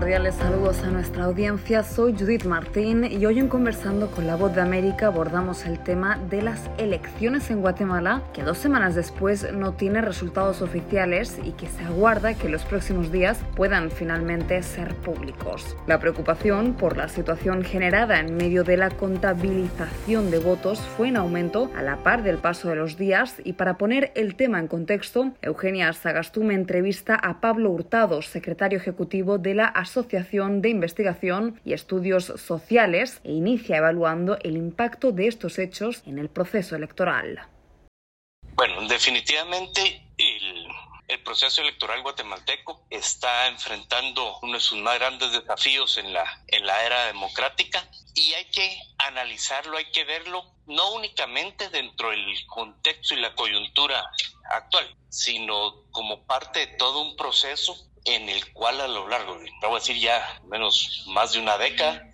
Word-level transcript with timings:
cordiales 0.00 0.36
saludos 0.36 0.82
a 0.82 0.86
nuestra 0.86 1.24
audiencia. 1.24 1.82
Soy 1.82 2.14
Judith 2.18 2.46
Martín 2.46 3.04
y 3.04 3.26
hoy 3.26 3.38
en 3.38 3.48
Conversando 3.48 4.10
con 4.10 4.26
la 4.26 4.34
Voz 4.34 4.54
de 4.54 4.62
América 4.62 5.08
abordamos 5.08 5.66
el 5.66 5.78
tema 5.78 6.16
de 6.30 6.40
las 6.40 6.70
elecciones 6.78 7.50
en 7.50 7.60
Guatemala, 7.60 8.22
que 8.32 8.42
dos 8.42 8.56
semanas 8.56 8.94
después 8.94 9.52
no 9.52 9.74
tiene 9.74 10.00
resultados 10.00 10.62
oficiales 10.62 11.38
y 11.44 11.52
que 11.52 11.66
se 11.66 11.84
aguarda 11.84 12.32
que 12.32 12.48
los 12.48 12.62
próximos 12.62 13.12
días 13.12 13.40
puedan 13.54 13.90
finalmente 13.90 14.62
ser 14.62 14.94
públicos. 14.94 15.76
La 15.86 16.00
preocupación 16.00 16.72
por 16.72 16.96
la 16.96 17.08
situación 17.08 17.62
generada 17.62 18.20
en 18.20 18.38
medio 18.38 18.64
de 18.64 18.78
la 18.78 18.88
contabilización 18.88 20.30
de 20.30 20.38
votos 20.38 20.80
fue 20.80 21.08
en 21.08 21.18
aumento 21.18 21.70
a 21.76 21.82
la 21.82 21.98
par 21.98 22.22
del 22.22 22.38
paso 22.38 22.70
de 22.70 22.76
los 22.76 22.96
días 22.96 23.36
y 23.44 23.52
para 23.52 23.76
poner 23.76 24.12
el 24.14 24.34
tema 24.34 24.60
en 24.60 24.66
contexto, 24.66 25.32
Eugenia 25.42 25.92
Sagastume 25.92 26.54
entrevista 26.54 27.16
a 27.16 27.42
Pablo 27.42 27.70
Hurtado, 27.70 28.22
secretario 28.22 28.78
ejecutivo 28.78 29.36
de 29.36 29.52
la 29.52 29.66
de 29.94 30.68
Investigación 30.68 31.60
y 31.64 31.72
Estudios 31.72 32.26
Sociales 32.36 33.20
e 33.24 33.32
inicia 33.32 33.78
evaluando 33.78 34.38
el 34.42 34.56
impacto 34.56 35.10
de 35.10 35.26
estos 35.26 35.58
hechos 35.58 36.02
en 36.06 36.18
el 36.18 36.28
proceso 36.28 36.76
electoral. 36.76 37.48
Bueno, 38.54 38.86
definitivamente 38.86 40.06
el, 40.16 40.68
el, 41.08 41.22
proceso 41.24 41.62
electoral 41.62 42.02
guatemalteco 42.02 42.86
está 42.90 43.48
enfrentando 43.48 44.38
uno 44.42 44.54
de 44.54 44.60
sus 44.60 44.78
más 44.78 44.98
grandes 44.98 45.32
desafíos 45.32 45.98
en 45.98 46.12
la, 46.12 46.24
en 46.46 46.64
la 46.66 46.84
era 46.84 47.06
democrática 47.06 47.84
y 48.14 48.34
hay 48.34 48.44
que 48.46 48.78
analizarlo, 48.98 49.76
hay 49.76 49.90
que 49.90 50.04
verlo 50.04 50.44
no 50.66 50.92
únicamente 50.92 51.68
dentro 51.70 52.10
del 52.10 52.46
contexto 52.46 53.14
y 53.14 53.20
la 53.20 53.34
coyuntura 53.34 54.08
actual, 54.50 54.94
sino 55.08 55.84
como 55.90 56.24
parte 56.26 56.60
de 56.60 56.66
todo 56.76 57.02
un 57.02 57.16
proceso 57.16 57.89
en 58.04 58.28
el 58.28 58.52
cual 58.52 58.80
a 58.80 58.88
lo 58.88 59.08
largo 59.08 59.38
de, 59.38 59.50
voy 59.62 59.76
a 59.76 59.80
decir 59.80 59.98
ya 59.98 60.40
menos 60.44 61.04
más 61.08 61.32
de 61.32 61.40
una 61.40 61.58
década, 61.58 62.06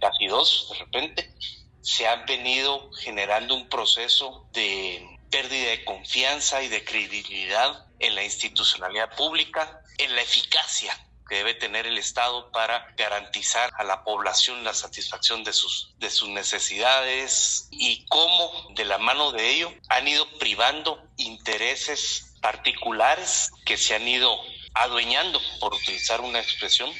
casi 0.00 0.26
dos 0.26 0.68
de 0.72 0.78
repente, 0.78 1.34
se 1.80 2.06
ha 2.06 2.16
venido 2.24 2.90
generando 2.92 3.54
un 3.54 3.68
proceso 3.68 4.48
de 4.52 5.18
pérdida 5.30 5.70
de 5.70 5.84
confianza 5.84 6.62
y 6.62 6.68
de 6.68 6.84
credibilidad 6.84 7.86
en 7.98 8.14
la 8.14 8.24
institucionalidad 8.24 9.14
pública, 9.16 9.80
en 9.98 10.14
la 10.14 10.22
eficacia 10.22 10.96
que 11.28 11.36
debe 11.36 11.54
tener 11.54 11.86
el 11.86 11.98
Estado 11.98 12.50
para 12.52 12.86
garantizar 12.96 13.70
a 13.76 13.84
la 13.84 14.04
población 14.04 14.62
la 14.62 14.74
satisfacción 14.74 15.42
de 15.42 15.52
sus, 15.52 15.94
de 15.98 16.10
sus 16.10 16.28
necesidades 16.28 17.68
y 17.72 18.04
cómo 18.06 18.68
de 18.74 18.84
la 18.84 18.98
mano 18.98 19.32
de 19.32 19.50
ello 19.50 19.72
han 19.88 20.06
ido 20.06 20.28
privando 20.38 21.02
intereses 21.16 22.36
particulares 22.40 23.50
que 23.64 23.76
se 23.76 23.96
han 23.96 24.06
ido 24.06 24.40
adueñando, 24.76 25.40
por 25.60 25.74
utilizar 25.74 26.20
una 26.20 26.40
expresión, 26.40 26.90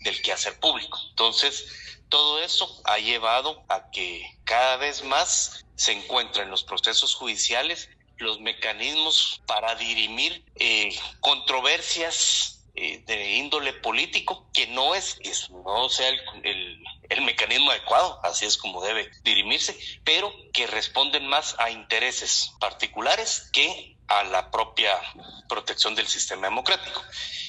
del 0.00 0.20
quehacer 0.22 0.58
público. 0.58 0.98
Entonces, 1.10 1.64
todo 2.08 2.42
eso 2.42 2.80
ha 2.84 2.98
llevado 2.98 3.62
a 3.68 3.90
que 3.90 4.38
cada 4.44 4.76
vez 4.76 5.04
más 5.04 5.64
se 5.76 5.92
encuentran 5.92 6.46
en 6.46 6.50
los 6.50 6.64
procesos 6.64 7.14
judiciales 7.14 7.88
los 8.18 8.40
mecanismos 8.40 9.40
para 9.46 9.74
dirimir 9.76 10.44
eh, 10.56 10.94
controversias 11.20 12.60
eh, 12.74 13.02
de 13.06 13.36
índole 13.36 13.72
político, 13.72 14.46
que 14.52 14.66
no 14.66 14.94
es, 14.94 15.18
no 15.50 15.88
sea 15.88 16.08
el, 16.08 16.82
el, 17.08 17.22
mecanismo 17.22 17.70
adecuado, 17.70 18.20
así 18.22 18.46
es 18.46 18.56
como 18.56 18.82
debe 18.82 19.10
dirimirse, 19.24 19.76
pero 20.04 20.32
que 20.52 20.66
responden 20.66 21.26
más 21.26 21.56
a 21.58 21.70
intereses 21.70 22.52
particulares 22.60 23.48
que 23.52 23.96
a 24.10 24.24
la 24.24 24.50
propia 24.50 25.00
protección 25.48 25.94
del 25.94 26.08
sistema 26.08 26.48
democrático. 26.48 27.02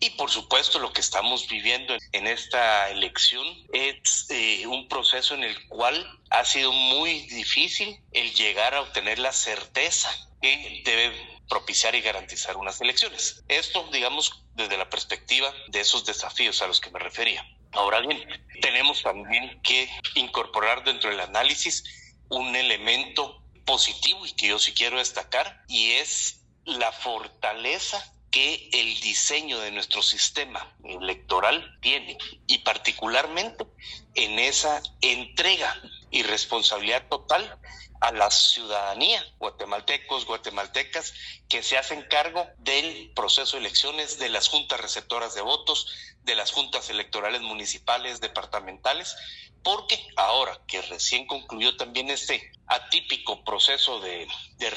Y 0.00 0.10
por 0.10 0.30
supuesto 0.30 0.78
lo 0.78 0.92
que 0.92 1.00
estamos 1.00 1.48
viviendo 1.48 1.96
en 2.12 2.26
esta 2.26 2.90
elección 2.90 3.46
es 3.72 4.26
eh, 4.30 4.66
un 4.66 4.88
proceso 4.88 5.34
en 5.34 5.44
el 5.44 5.68
cual 5.68 6.20
ha 6.30 6.44
sido 6.44 6.72
muy 6.72 7.20
difícil 7.28 8.00
el 8.12 8.34
llegar 8.34 8.74
a 8.74 8.82
obtener 8.82 9.18
la 9.18 9.32
certeza 9.32 10.10
que 10.40 10.82
debe 10.84 11.40
propiciar 11.48 11.94
y 11.94 12.00
garantizar 12.00 12.56
unas 12.56 12.80
elecciones. 12.80 13.42
Esto, 13.48 13.88
digamos, 13.92 14.44
desde 14.54 14.76
la 14.76 14.90
perspectiva 14.90 15.52
de 15.68 15.80
esos 15.80 16.04
desafíos 16.04 16.60
a 16.62 16.66
los 16.66 16.80
que 16.80 16.90
me 16.90 16.98
refería. 16.98 17.46
Ahora 17.72 18.00
bien, 18.00 18.22
tenemos 18.60 19.02
también 19.02 19.60
que 19.62 19.88
incorporar 20.14 20.84
dentro 20.84 21.10
del 21.10 21.20
análisis 21.20 21.84
un 22.28 22.54
elemento 22.56 23.42
positivo 23.64 24.26
y 24.26 24.32
que 24.32 24.48
yo 24.48 24.58
sí 24.58 24.72
quiero 24.72 24.98
destacar 24.98 25.64
y 25.68 25.92
es 25.92 26.41
la 26.64 26.92
fortaleza 26.92 28.02
que 28.30 28.70
el 28.72 28.98
diseño 29.00 29.58
de 29.58 29.70
nuestro 29.70 30.02
sistema 30.02 30.66
electoral 30.84 31.78
tiene 31.80 32.16
y 32.46 32.58
particularmente 32.58 33.66
en 34.14 34.38
esa 34.38 34.82
entrega 35.00 35.74
y 36.12 36.22
responsabilidad 36.22 37.08
total 37.08 37.58
a 38.00 38.12
la 38.12 38.30
ciudadanía, 38.30 39.24
guatemaltecos, 39.38 40.26
guatemaltecas, 40.26 41.14
que 41.48 41.62
se 41.62 41.78
hacen 41.78 42.02
cargo 42.02 42.46
del 42.58 43.12
proceso 43.14 43.56
de 43.56 43.60
elecciones, 43.60 44.18
de 44.18 44.28
las 44.28 44.48
juntas 44.48 44.80
receptoras 44.80 45.34
de 45.34 45.40
votos, 45.40 45.86
de 46.22 46.36
las 46.36 46.52
juntas 46.52 46.90
electorales 46.90 47.42
municipales, 47.42 48.20
departamentales, 48.20 49.16
porque 49.62 50.04
ahora 50.16 50.60
que 50.66 50.82
recién 50.82 51.26
concluyó 51.26 51.76
también 51.76 52.10
este 52.10 52.52
atípico 52.66 53.44
proceso 53.44 54.00
de, 54.00 54.26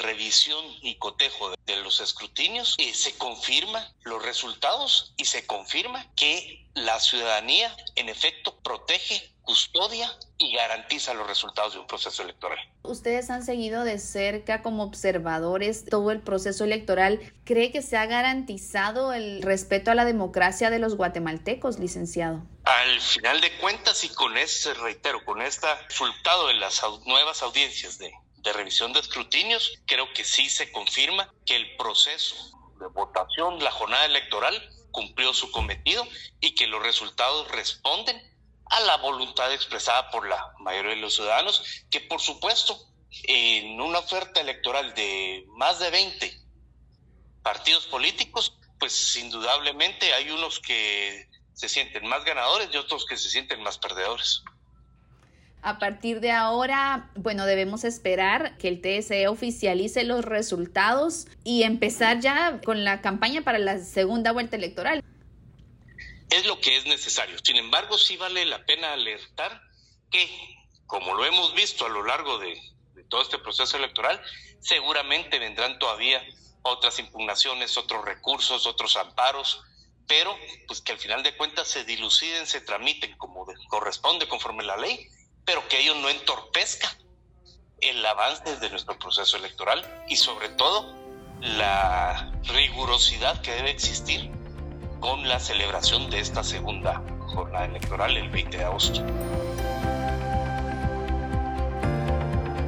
revisión 0.02 0.64
y 0.82 0.96
cotejo 0.96 1.52
de, 1.64 1.76
los 1.76 2.00
escrutinios, 2.00 2.74
eh, 2.78 2.94
se 2.94 3.16
confirma 3.16 3.92
los 4.02 4.22
resultados 4.22 5.14
y 5.16 5.24
se 5.24 5.46
confirma 5.46 6.12
que 6.14 6.68
la 6.74 7.00
ciudadanía 7.00 7.74
en 7.94 8.08
efecto 8.08 8.60
protege, 8.60 9.32
custodia 9.46 10.12
y 10.38 10.54
garantiza 10.54 11.14
los 11.14 11.26
resultados 11.26 11.72
de 11.72 11.78
un 11.78 11.86
proceso 11.86 12.22
electoral. 12.22 12.58
Ustedes 12.82 13.30
han 13.30 13.44
seguido 13.44 13.84
de 13.84 13.98
cerca 13.98 14.60
como 14.60 14.82
observadores 14.82 15.86
todo 15.88 16.10
el 16.10 16.20
proceso 16.20 16.64
electoral. 16.64 17.32
¿Cree 17.44 17.70
que 17.72 17.80
se 17.80 17.96
ha 17.96 18.04
garantizado 18.06 19.12
el 19.14 19.40
respeto 19.42 19.92
a 19.92 19.94
la 19.94 20.04
democracia 20.04 20.68
de 20.68 20.80
los 20.80 20.96
guatemaltecos, 20.96 21.78
licenciado? 21.78 22.42
Al 22.64 23.00
final 23.00 23.40
de 23.40 23.56
cuentas 23.58 24.02
y 24.04 24.08
con 24.10 24.36
ese, 24.36 24.74
reitero, 24.74 25.24
con 25.24 25.40
este 25.40 25.66
resultado 25.88 26.48
de 26.48 26.54
las 26.54 26.82
nuevas 27.06 27.42
audiencias 27.42 27.98
de, 27.98 28.12
de 28.38 28.52
revisión 28.52 28.92
de 28.92 29.00
escrutinios, 29.00 29.78
creo 29.86 30.12
que 30.12 30.24
sí 30.24 30.50
se 30.50 30.72
confirma 30.72 31.32
que 31.46 31.54
el 31.54 31.76
proceso 31.76 32.34
de 32.80 32.88
votación, 32.88 33.62
la 33.62 33.70
jornada 33.70 34.06
electoral, 34.06 34.60
cumplió 34.90 35.32
su 35.32 35.52
cometido 35.52 36.06
y 36.40 36.54
que 36.54 36.66
los 36.66 36.82
resultados 36.82 37.50
responden 37.52 38.20
a 38.70 38.80
la 38.80 38.96
voluntad 38.96 39.52
expresada 39.52 40.10
por 40.10 40.28
la 40.28 40.54
mayoría 40.58 40.94
de 40.94 41.00
los 41.00 41.14
ciudadanos, 41.14 41.62
que 41.90 42.00
por 42.00 42.20
supuesto 42.20 42.78
en 43.24 43.80
una 43.80 44.00
oferta 44.00 44.40
electoral 44.40 44.94
de 44.94 45.44
más 45.56 45.78
de 45.78 45.90
20 45.90 46.32
partidos 47.42 47.86
políticos, 47.86 48.58
pues 48.78 49.16
indudablemente 49.16 50.12
hay 50.12 50.30
unos 50.30 50.60
que 50.60 51.28
se 51.54 51.68
sienten 51.68 52.06
más 52.06 52.24
ganadores 52.24 52.68
y 52.72 52.76
otros 52.76 53.06
que 53.06 53.16
se 53.16 53.30
sienten 53.30 53.62
más 53.62 53.78
perdedores. 53.78 54.42
A 55.62 55.78
partir 55.78 56.20
de 56.20 56.30
ahora, 56.30 57.10
bueno, 57.16 57.46
debemos 57.46 57.82
esperar 57.82 58.56
que 58.58 58.68
el 58.68 58.80
TSE 58.80 59.26
oficialice 59.26 60.04
los 60.04 60.24
resultados 60.24 61.26
y 61.42 61.64
empezar 61.64 62.20
ya 62.20 62.60
con 62.64 62.84
la 62.84 63.00
campaña 63.00 63.42
para 63.42 63.58
la 63.58 63.78
segunda 63.78 64.30
vuelta 64.30 64.54
electoral. 64.54 65.02
Es 66.30 66.44
lo 66.46 66.60
que 66.60 66.76
es 66.76 66.86
necesario. 66.86 67.38
Sin 67.42 67.56
embargo, 67.56 67.98
sí 67.98 68.16
vale 68.16 68.44
la 68.44 68.64
pena 68.64 68.92
alertar 68.92 69.62
que, 70.10 70.28
como 70.86 71.14
lo 71.14 71.24
hemos 71.24 71.54
visto 71.54 71.86
a 71.86 71.88
lo 71.88 72.04
largo 72.04 72.38
de, 72.38 72.60
todo 73.08 73.22
este 73.22 73.38
proceso 73.38 73.76
electoral, 73.76 74.20
seguramente 74.60 75.38
vendrán 75.38 75.78
todavía 75.78 76.24
otras 76.62 76.98
impugnaciones, 76.98 77.76
otros 77.76 78.04
recursos, 78.04 78.66
otros 78.66 78.96
amparos, 78.96 79.60
pero 80.08 80.36
pues 80.66 80.80
que 80.80 80.92
al 80.92 80.98
final 80.98 81.22
de 81.22 81.36
cuentas 81.36 81.68
se 81.68 81.84
diluciden, 81.84 82.46
se 82.46 82.60
tramiten 82.60 83.16
como 83.16 83.46
corresponde 83.68 84.26
conforme 84.26 84.64
la 84.64 84.76
ley, 84.76 85.08
pero 85.44 85.66
que 85.68 85.80
ello 85.80 85.94
no 85.94 86.08
entorpezca 86.08 86.96
el 87.80 88.04
avance 88.04 88.56
de 88.56 88.70
nuestro 88.70 88.98
proceso 88.98 89.36
electoral 89.36 90.04
y 90.08 90.16
sobre 90.16 90.48
todo 90.50 90.92
la 91.40 92.32
rigurosidad 92.44 93.40
que 93.42 93.52
debe 93.52 93.70
existir 93.70 94.30
con 95.00 95.28
la 95.28 95.38
celebración 95.38 96.10
de 96.10 96.20
esta 96.20 96.42
segunda 96.42 97.02
jornada 97.26 97.66
electoral 97.66 98.16
el 98.16 98.30
20 98.30 98.56
de 98.56 98.64
agosto. 98.64 99.02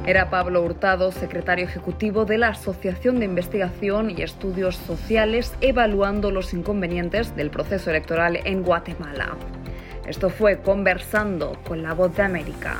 Era 0.05 0.29
Pablo 0.31 0.63
Hurtado, 0.63 1.11
secretario 1.11 1.65
ejecutivo 1.65 2.25
de 2.25 2.39
la 2.39 2.49
Asociación 2.49 3.19
de 3.19 3.25
Investigación 3.25 4.09
y 4.09 4.23
Estudios 4.23 4.75
Sociales, 4.75 5.53
evaluando 5.61 6.31
los 6.31 6.53
inconvenientes 6.53 7.35
del 7.35 7.51
proceso 7.51 7.91
electoral 7.91 8.39
en 8.43 8.63
Guatemala. 8.63 9.37
Esto 10.07 10.31
fue 10.31 10.61
Conversando 10.61 11.59
con 11.67 11.83
la 11.83 11.93
Voz 11.93 12.15
de 12.15 12.23
América. 12.23 12.77